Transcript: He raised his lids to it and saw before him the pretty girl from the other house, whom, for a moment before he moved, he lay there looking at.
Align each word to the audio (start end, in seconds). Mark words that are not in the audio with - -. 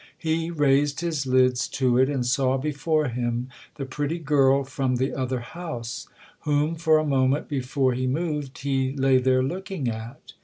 He 0.17 0.49
raised 0.49 1.01
his 1.01 1.27
lids 1.27 1.67
to 1.67 1.99
it 1.99 2.09
and 2.09 2.25
saw 2.25 2.57
before 2.57 3.07
him 3.09 3.49
the 3.75 3.85
pretty 3.85 4.17
girl 4.17 4.63
from 4.63 4.95
the 4.95 5.13
other 5.13 5.41
house, 5.41 6.07
whom, 6.39 6.73
for 6.73 6.97
a 6.97 7.05
moment 7.05 7.47
before 7.47 7.93
he 7.93 8.07
moved, 8.07 8.57
he 8.57 8.95
lay 8.95 9.19
there 9.19 9.43
looking 9.43 9.87
at. 9.89 10.33